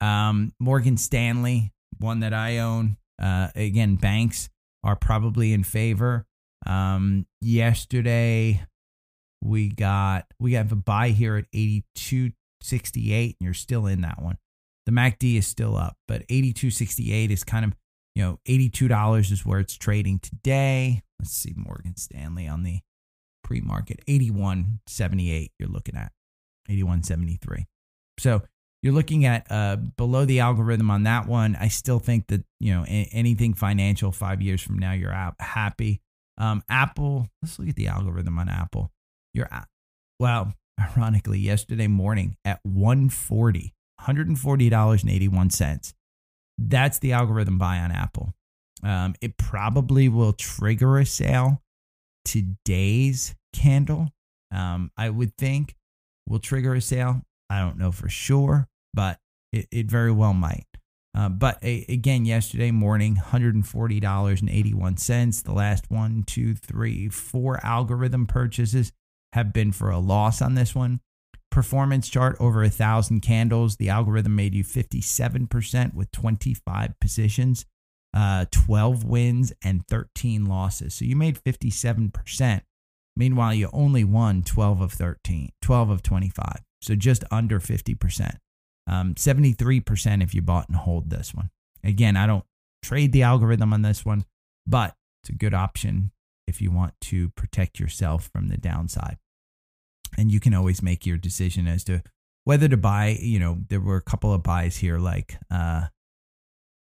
[0.00, 2.96] Um, Morgan Stanley, one that I own.
[3.20, 4.48] Uh, again, banks
[4.84, 6.26] are probably in favor.
[6.66, 8.64] Um, yesterday,
[9.42, 14.38] we got we have a buy here at 82.68, and you're still in that one.
[14.86, 17.74] The MACD is still up, but 82.68 is kind of
[18.18, 21.02] you know, $82 is where it's trading today.
[21.20, 22.80] Let's see Morgan Stanley on the
[23.44, 26.10] pre-market 81.78 you're looking at
[26.68, 27.66] 81.73.
[28.18, 28.42] So,
[28.82, 31.56] you're looking at uh, below the algorithm on that one.
[31.56, 35.34] I still think that, you know, a- anything financial 5 years from now you're out
[35.40, 36.00] happy.
[36.36, 38.90] Um, Apple, let's look at the algorithm on Apple.
[39.34, 39.48] You're
[40.20, 45.94] well, ironically, yesterday morning at 140 $140.81.
[46.56, 48.32] That's the algorithm buy on Apple.
[48.82, 51.60] Um, it probably will trigger a sale
[52.24, 54.08] today's candle.
[54.52, 55.74] Um, I would think
[56.28, 57.22] will trigger a sale.
[57.50, 59.18] I don't know for sure, but
[59.52, 60.66] it, it very well might.
[61.16, 65.42] Uh, but a, again, yesterday morning, $140.81.
[65.42, 68.92] The last one, two, three, four algorithm purchases
[69.32, 71.00] have been for a loss on this one.
[71.50, 73.76] Performance chart over a thousand candles.
[73.76, 77.64] The algorithm made you 57% with 25 positions,
[78.14, 80.94] uh, 12 wins, and 13 losses.
[80.94, 82.60] So you made 57%.
[83.16, 86.62] Meanwhile, you only won 12 of 13, 12 of 25.
[86.80, 88.36] So just under 50%.
[88.86, 91.50] Um, 73% if you bought and hold this one.
[91.84, 92.44] Again, I don't
[92.82, 94.24] trade the algorithm on this one,
[94.66, 96.12] but it's a good option
[96.46, 99.18] if you want to protect yourself from the downside.
[100.16, 102.02] And you can always make your decision as to
[102.44, 103.18] whether to buy.
[103.20, 105.88] You know, there were a couple of buys here, like uh,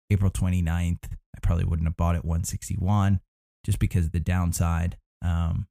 [0.09, 1.05] April 29th.
[1.05, 3.19] I probably wouldn't have bought at 161
[3.65, 4.97] just because of the downside.
[5.21, 5.67] Um,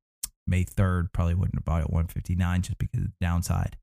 [0.47, 3.77] May 3rd, probably wouldn't have bought at 159 just because of the downside.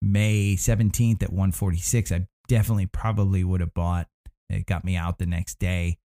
[0.00, 4.08] May 17th at 146, I definitely probably would have bought.
[4.50, 5.98] It got me out the next day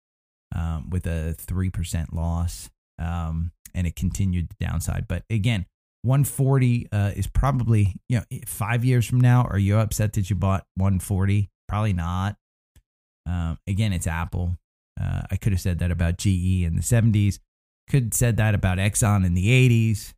[0.56, 5.08] um, with a 3% loss, um, and it continued the downside.
[5.08, 5.66] But again,
[6.04, 10.36] 140 uh, is probably, you know, five years from now, are you upset that you
[10.36, 11.50] bought 140?
[11.68, 12.36] Probably not.
[13.26, 14.58] Um, again, it's Apple.
[15.00, 17.40] Uh, I could have said that about GE in the 70s.
[17.90, 20.14] Could have said that about Exxon in the 80s.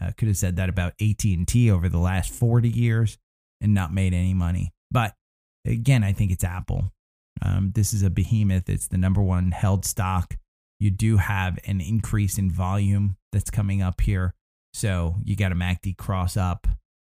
[0.00, 3.18] Uh, could have said that about AT&T over the last 40 years
[3.60, 4.72] and not made any money.
[4.90, 5.14] But
[5.66, 6.92] again, I think it's Apple.
[7.42, 8.68] Um, this is a behemoth.
[8.68, 10.36] It's the number one held stock.
[10.78, 14.34] You do have an increase in volume that's coming up here.
[14.72, 16.66] So you got a MACD cross up.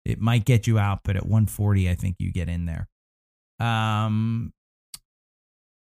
[0.03, 2.87] It might get you out, but at 140, I think you get in there.
[3.59, 4.53] Um,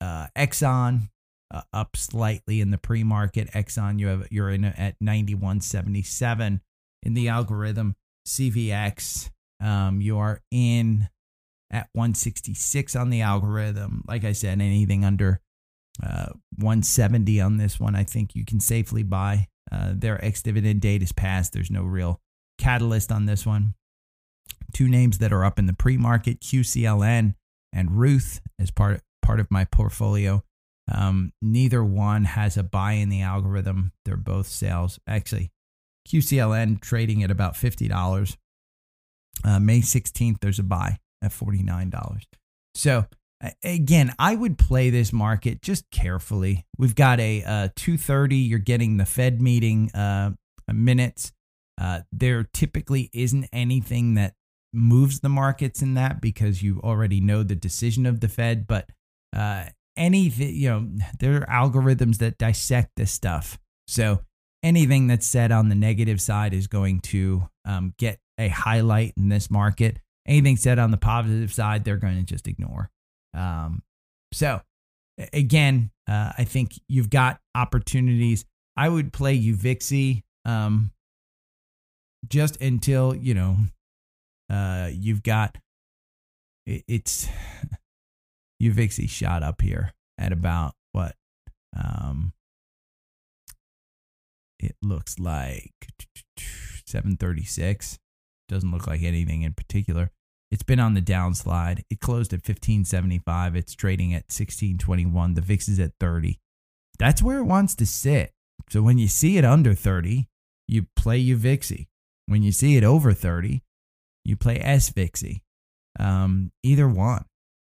[0.02, 1.10] uh, Exxon
[1.54, 3.52] uh, up slightly in the pre-market.
[3.52, 6.60] Exxon, you have you're in at 91.77
[7.04, 7.96] in the algorithm.
[8.28, 11.10] CVX, um, you are in
[11.72, 14.04] at 166 on the algorithm.
[14.08, 15.42] Like I said, anything under
[16.04, 19.48] uh, 170 on this one, I think you can safely buy.
[19.72, 21.54] Uh, their ex dividend date is passed.
[21.54, 22.20] There's no real
[22.58, 23.74] catalyst on this one.
[24.74, 27.36] Two names that are up in the pre market QCLN
[27.74, 30.44] and Ruth as part, part of my portfolio.
[30.94, 33.94] Um, neither one has a buy in the algorithm.
[34.04, 35.00] They're both sales.
[35.08, 35.52] Actually,
[36.08, 38.38] QCLN trading at about $50.
[39.44, 42.24] Uh, May 16th, there's a buy at $49.
[42.76, 43.06] So,
[43.64, 46.66] again, I would play this market just carefully.
[46.78, 50.32] We've got a uh, 230, you're getting the Fed meeting uh,
[50.72, 51.32] minutes.
[51.80, 54.36] Uh, there typically isn't anything that
[54.74, 58.90] moves the markets in that because you already know the decision of the Fed, but
[59.36, 59.66] uh,
[59.98, 63.60] anything, you know, there are algorithms that dissect this stuff.
[63.88, 64.22] So
[64.63, 69.30] anything that's said on the negative side is going to um, get a highlight in
[69.30, 70.00] this market.
[70.28, 72.89] Anything said on the positive side, they're going to just ignore.
[73.34, 73.82] Um,
[74.34, 74.62] so,
[75.34, 78.45] again, uh, I think you've got opportunities.
[78.78, 80.91] I would play UVXY um,
[82.28, 83.58] just until, you know,
[84.50, 85.58] uh, you've got
[86.65, 87.28] it, it's
[88.62, 91.15] UVXY shot up here at about what?
[91.76, 92.34] Um,
[94.63, 95.74] it looks like
[96.86, 98.00] 736.
[98.47, 100.12] Doesn't look like anything in particular.
[100.52, 101.84] It's been on the downslide.
[101.89, 103.56] It closed at 1575.
[103.56, 105.34] It's trading at 1621.
[105.36, 106.39] The VIX is at 30.
[107.00, 108.32] That's where it wants to sit.
[108.69, 110.28] So when you see it under 30,
[110.67, 111.88] you play UVXY.
[112.28, 113.63] When you see it over 30,
[114.26, 115.41] you play SVIXY.
[116.00, 117.26] Um, either one.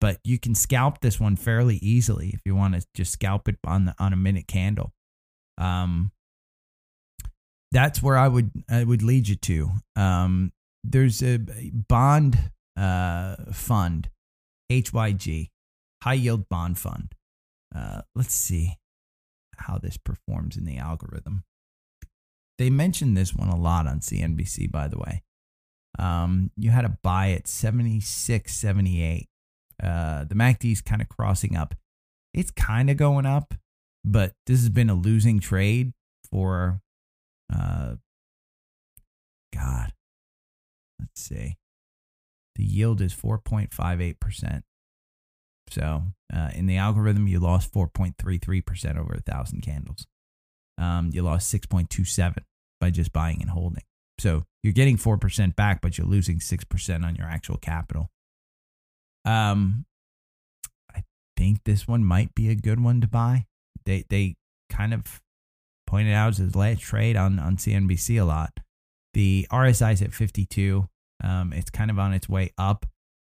[0.01, 3.57] But you can scalp this one fairly easily if you want to just scalp it
[3.65, 4.91] on the, on a minute candle.
[5.57, 6.11] Um,
[7.73, 9.71] that's where I would I would lead you to.
[9.95, 11.39] Um, there's a
[11.73, 12.37] bond
[12.77, 14.09] uh, fund,
[14.71, 15.49] HYG,
[16.03, 17.13] high yield bond fund.
[17.75, 18.77] Uh, let's see
[19.57, 21.43] how this performs in the algorithm.
[22.59, 25.23] They mentioned this one a lot on CNBC, by the way.
[25.97, 29.27] Um, you had a buy at 76, 78.
[29.81, 31.75] Uh, the MACD is kind of crossing up.
[32.33, 33.55] It's kind of going up,
[34.05, 35.93] but this has been a losing trade
[36.29, 36.81] for
[37.53, 37.95] uh,
[39.53, 39.93] God,
[40.99, 41.57] let's see.
[42.55, 44.63] The yield is 4.58%.
[45.69, 50.05] So uh, in the algorithm, you lost 4.33% over a thousand candles.
[50.77, 52.37] Um, you lost 6.27
[52.79, 53.83] by just buying and holding.
[54.19, 58.11] So you're getting 4% back, but you're losing 6% on your actual capital.
[59.25, 59.85] Um,
[60.93, 61.03] I
[61.37, 63.45] think this one might be a good one to buy.
[63.85, 64.35] They, they
[64.69, 65.22] kind of
[65.87, 68.59] pointed out as a last trade on, on CNBC a lot.
[69.13, 70.87] The RSI is at 52.
[71.23, 72.85] Um, it's kind of on its way up.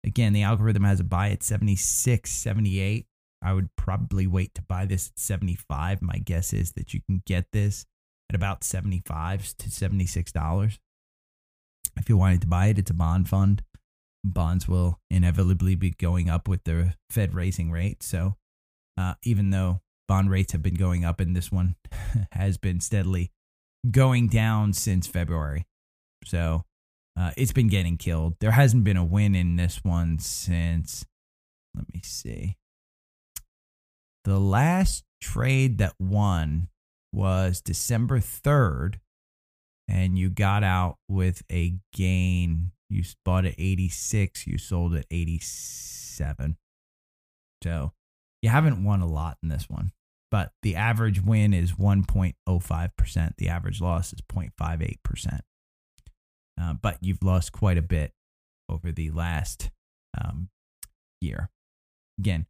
[0.04, 3.06] Again, the algorithm has a buy at 76, 78.
[3.42, 6.02] I would probably wait to buy this at 75.
[6.02, 7.86] My guess is that you can get this
[8.30, 10.78] at about 75 to $76.
[11.96, 13.62] If you wanted to buy it, it's a bond fund.
[14.24, 18.06] Bonds will inevitably be going up with the Fed raising rates.
[18.06, 18.34] So
[18.96, 21.76] uh, even though bond rates have been going up and this one
[22.32, 23.30] has been steadily
[23.90, 25.66] going down since February.
[26.24, 26.64] So
[27.18, 28.36] uh, it's been getting killed.
[28.40, 31.04] There hasn't been a win in this one since,
[31.74, 32.56] let me see.
[34.24, 36.68] The last trade that won
[37.12, 38.96] was December 3rd,
[39.88, 42.72] and you got out with a gain.
[42.90, 46.56] You bought at 86, you sold at 87.
[47.62, 47.92] So
[48.42, 49.92] you haven't won a lot in this one,
[50.30, 53.36] but the average win is 1.05%.
[53.36, 55.40] The average loss is 0.58%.
[56.60, 58.12] Uh, but you've lost quite a bit
[58.68, 59.70] over the last
[60.20, 60.50] um,
[61.20, 61.50] year.
[62.18, 62.46] Again,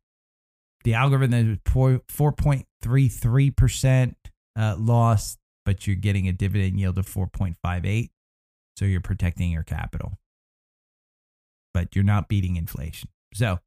[0.84, 4.14] the algorithm is 4.33%
[4.58, 8.10] uh, loss, but you're getting a dividend yield of 4.58.
[8.76, 10.18] So you're protecting your capital,
[11.74, 13.08] but you're not beating inflation.
[13.34, 13.58] So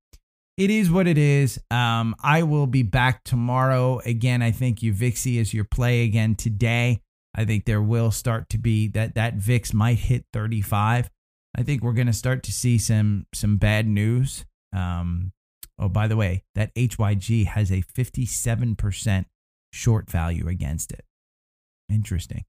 [0.58, 1.60] it is what it is.
[1.72, 4.00] Um, I will be back tomorrow.
[4.06, 7.02] Again, I think UVXY is your play again today.
[7.34, 11.10] I think there will start to be that that VIX might hit 35.
[11.56, 14.46] I think we're going to start to see some some bad news.
[14.74, 15.32] Um,
[15.80, 19.26] oh, by the way, that HYG has a 57%
[19.74, 21.06] short value against it.
[21.90, 22.46] Interesting.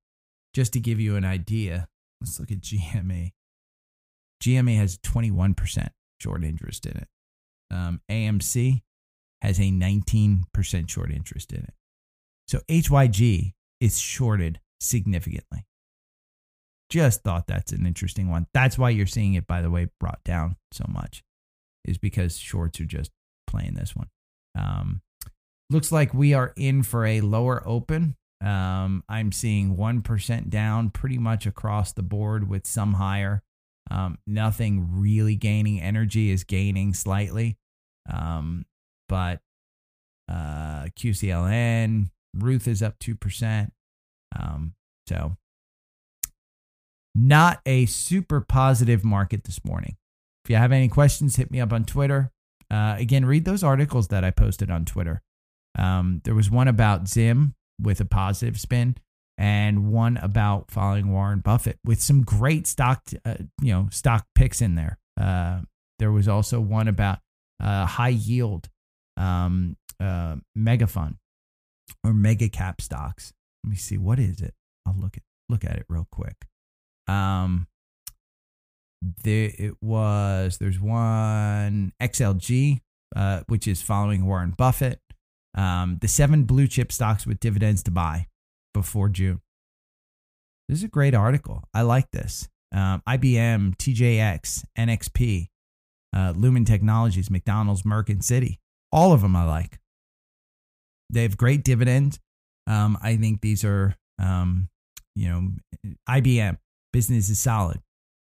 [0.54, 1.88] Just to give you an idea,
[2.20, 3.32] let's look at GME.
[4.42, 5.88] GME has 21%
[6.20, 7.08] short interest in it.
[7.72, 8.82] Um, AMC
[9.40, 11.74] has a 19% short interest in it.
[12.46, 15.66] So HYG is shorted significantly.
[16.90, 18.46] Just thought that's an interesting one.
[18.52, 21.24] That's why you're seeing it, by the way, brought down so much,
[21.84, 23.10] is because shorts are just
[23.46, 24.08] playing this one.
[24.54, 25.00] Um,
[25.70, 28.16] looks like we are in for a lower open.
[28.42, 33.42] Um, I'm seeing 1% down pretty much across the board with some higher.
[33.90, 35.80] Um, nothing really gaining.
[35.80, 37.56] Energy is gaining slightly.
[38.10, 38.66] Um,
[39.08, 39.40] but
[40.28, 43.70] uh, QCLN, Ruth is up 2%.
[44.38, 44.74] Um,
[45.08, 45.36] so,
[47.14, 49.96] not a super positive market this morning.
[50.44, 52.30] If you have any questions, hit me up on Twitter.
[52.70, 55.22] Uh, again, read those articles that I posted on Twitter.
[55.78, 58.96] Um, there was one about Zim with a positive spin,
[59.36, 64.62] and one about following Warren Buffett with some great stock, uh, you know, stock picks
[64.62, 64.98] in there.
[65.20, 65.60] Uh,
[65.98, 67.18] there was also one about
[67.62, 68.68] uh, high yield
[69.16, 71.16] um, uh, mega fund
[72.04, 73.32] or mega cap stocks.
[73.64, 73.96] Let me see.
[73.96, 74.54] What is it?
[74.86, 76.36] I'll look at look at it real quick.
[77.08, 77.68] Um,
[79.24, 80.58] there it was.
[80.58, 82.80] There's one XLG,
[83.14, 85.00] uh, which is following Warren Buffett.
[85.54, 88.26] Um, the seven blue chip stocks with dividends to buy
[88.72, 89.40] before June.
[90.68, 91.64] This is a great article.
[91.74, 92.48] I like this.
[92.72, 95.48] Um, IBM, TJX, NXP,
[96.14, 98.58] uh, Lumen Technologies, McDonald's, Merck, and Citi.
[98.90, 99.78] All of them I like.
[101.10, 102.18] They have great dividends.
[102.66, 104.68] Um, I think these are, um,
[105.14, 106.58] you know, IBM
[106.92, 107.80] business is solid.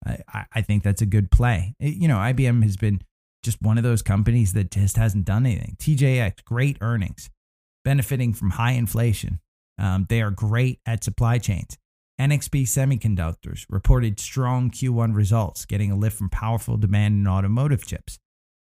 [0.06, 1.76] I, I think that's a good play.
[1.80, 3.02] It, you know, IBM has been
[3.44, 5.78] just one of those companies that just hasn't done anything.
[5.80, 7.30] TJX, great earnings,
[7.84, 9.40] benefiting from high inflation.
[9.78, 11.78] Um, they are great at supply chains.
[12.20, 18.20] NXP Semiconductors reported strong Q1 results, getting a lift from powerful demand in automotive chips.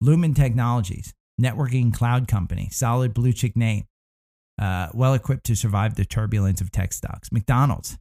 [0.00, 3.84] Lumen Technologies, networking cloud company, solid blue chip name,
[4.60, 7.30] uh, well equipped to survive the turbulence of tech stocks.
[7.32, 7.98] McDonald's,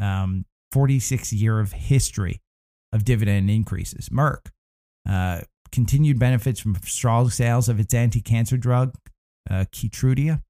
[0.00, 2.40] um, 46 year of history
[2.92, 4.08] of dividend increases.
[4.08, 4.50] Merck,
[5.08, 5.40] uh,
[5.72, 8.94] continued benefits from strong sales of its anti-cancer drug,
[9.50, 10.42] uh, Keytruda,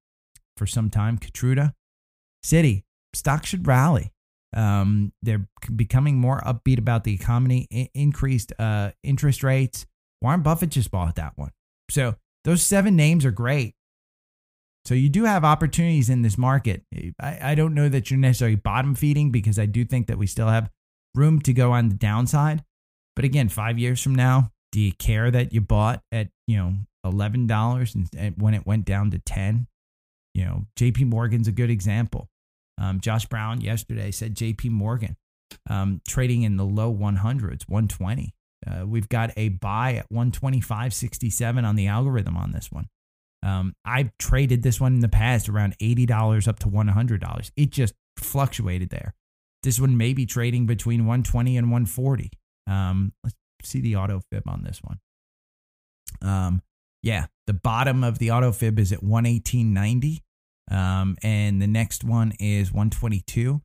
[0.56, 1.18] for some time.
[1.18, 1.72] Keytruda,
[2.44, 4.12] Citi stock should rally.
[4.56, 9.86] Um, they're becoming more upbeat about the economy, I- increased uh, interest rates.
[10.22, 11.50] Warren Buffett just bought that one.
[11.90, 13.74] So those seven names are great.
[14.86, 16.84] So you do have opportunities in this market.
[17.20, 20.26] I, I don't know that you're necessarily bottom feeding because I do think that we
[20.26, 20.70] still have
[21.14, 22.64] room to go on the downside.
[23.14, 26.74] But again, five years from now, do you care that you bought at you know
[27.04, 29.66] eleven dollars and when it went down to ten?
[30.34, 31.04] You know, J.P.
[31.04, 32.28] Morgan's a good example.
[32.78, 34.68] Um, Josh Brown yesterday said J.P.
[34.68, 35.16] Morgan
[35.68, 38.34] um, trading in the low 100s, 120.
[38.66, 42.88] Uh, we've got a buy at 125.67 on the algorithm on this one.
[43.42, 47.50] Um, I've traded this one in the past around $80 up to $100.
[47.56, 49.14] It just fluctuated there.
[49.62, 52.30] This one may be trading between 120 and 140.
[52.66, 54.98] Um, let's see the auto fib on this one.
[56.22, 56.62] Um,
[57.02, 60.20] yeah, the bottom of the auto fib is at 118.90.
[60.70, 63.60] Um, and the next one is 122,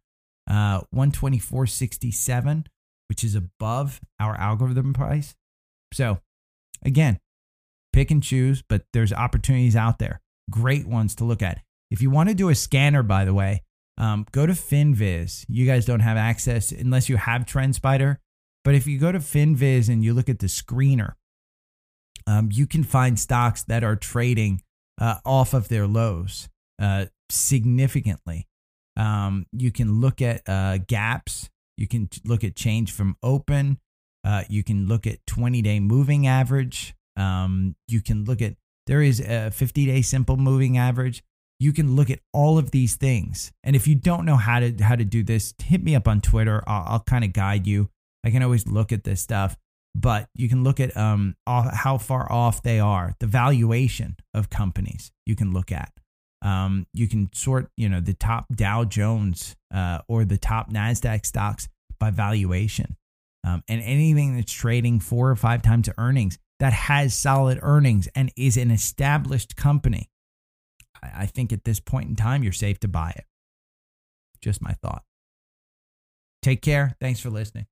[0.50, 2.66] uh, 124.67,
[3.10, 5.36] which is above our algorithm price.
[5.94, 6.20] So
[6.84, 7.20] again,
[7.92, 10.22] pick and choose, but there's opportunities out there.
[10.50, 11.62] Great ones to look at.
[11.90, 13.64] If you want to do a scanner, by the way,
[13.98, 15.46] um, go to FinViz.
[15.48, 18.18] You guys don't have access unless you have TrendSpider.
[18.64, 21.14] But if you go to FinViz and you look at the screener,
[22.28, 24.62] um, you can find stocks that are trading
[25.00, 26.48] uh, off of their lows
[26.82, 28.48] uh, significantly.
[28.98, 31.50] Um, you can look at uh, gaps.
[31.78, 33.80] You can look at change from open.
[34.24, 36.94] Uh, you can look at 20 day moving average.
[37.16, 38.56] Um, you can look at,
[38.88, 41.24] there is a 50 day simple moving average.
[41.60, 43.52] You can look at all of these things.
[43.64, 46.20] And if you don't know how to, how to do this, hit me up on
[46.20, 46.64] Twitter.
[46.68, 47.90] I'll, I'll kind of guide you.
[48.24, 49.56] I can always look at this stuff
[49.94, 55.12] but you can look at um, how far off they are, the valuation of companies
[55.26, 55.92] you can look at.
[56.42, 61.26] Um, you can sort, you know, the top Dow Jones uh, or the top Nasdaq
[61.26, 61.70] stocks
[62.00, 62.98] by valuation,
[63.44, 68.32] um, and anything that's trading four or five times earnings that has solid earnings and
[68.36, 70.10] is an established company.
[71.02, 73.26] I, I think at this point in time, you're safe to buy it.
[74.42, 75.04] Just my thought.
[76.42, 76.96] Take care.
[77.00, 77.68] Thanks for listening.